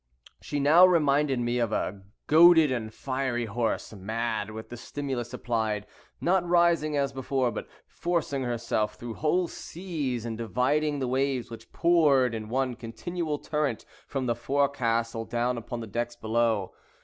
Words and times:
She 0.41 0.59
now 0.59 0.83
reminded 0.87 1.37
me 1.39 1.59
of 1.59 1.71
a 1.71 2.01
goaded 2.25 2.71
and 2.71 2.91
fiery 2.91 3.45
horse, 3.45 3.93
mad 3.93 4.49
with 4.49 4.69
the 4.69 4.75
stimulus 4.75 5.31
applied; 5.31 5.85
not 6.19 6.43
rising 6.43 6.97
as 6.97 7.13
before, 7.13 7.51
but 7.51 7.67
forcing 7.85 8.41
herself 8.41 8.95
through 8.95 9.13
whole 9.13 9.47
seas, 9.47 10.25
and 10.25 10.39
dividing 10.39 10.97
the 10.97 11.07
waves, 11.07 11.51
which 11.51 11.71
poured 11.71 12.33
in 12.33 12.49
one 12.49 12.73
continual 12.75 13.37
torrent 13.37 13.85
from 14.07 14.25
the 14.25 14.33
forecastle 14.33 15.23
down 15.25 15.55
upon 15.55 15.81
the 15.81 15.85
decks 15.85 16.15
below. 16.15 16.73